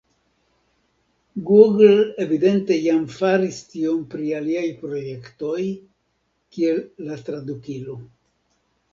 [1.49, 5.67] Google evidente jam faris tion pri aliaj projektoj,
[6.57, 6.81] kiel
[7.11, 7.99] la tradukilo.